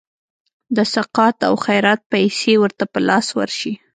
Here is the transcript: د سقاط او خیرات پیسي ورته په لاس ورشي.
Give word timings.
د 0.75 0.77
سقاط 0.93 1.37
او 1.47 1.53
خیرات 1.65 2.01
پیسي 2.13 2.53
ورته 2.59 2.83
په 2.91 2.99
لاس 3.07 3.27
ورشي. 3.37 3.73